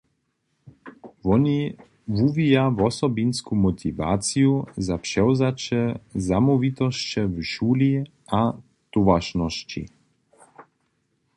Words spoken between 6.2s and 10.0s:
zamołwitosće w šuli a towaršnosći.